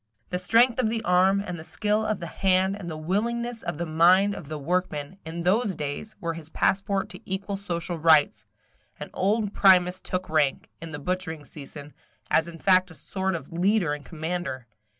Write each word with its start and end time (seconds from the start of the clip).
The 0.31 0.39
strength 0.39 0.79
of 0.79 0.89
the 0.89 1.03
arm, 1.03 1.39
and 1.45 1.59
the 1.59 1.63
skill 1.63 2.03
of 2.07 2.19
the 2.19 2.25
hand, 2.25 2.75
and 2.75 2.89
the 2.89 2.97
willingness 2.97 3.61
of 3.61 3.77
the 3.77 3.85
mind 3.85 4.33
of 4.33 4.47
the 4.49 4.57
workman, 4.57 5.19
in 5.27 5.43
those 5.43 5.75
days, 5.75 6.15
were 6.19 6.33
his 6.33 6.49
passport 6.49 7.07
to 7.09 7.19
equal 7.23 7.55
social 7.55 7.99
rights; 7.99 8.43
and 8.99 9.11
old 9.13 9.53
Primus 9.53 9.99
took 10.01 10.27
rank, 10.27 10.71
in 10.81 10.91
the 10.91 10.97
butchering 10.97 11.45
season, 11.45 11.93
as 12.31 12.47
in 12.47 12.57
fact 12.57 12.89
a 12.89 12.95
sort 12.95 13.35
of 13.35 13.53
leader 13.53 13.93
and 13.93 14.03
commander. 14.03 14.65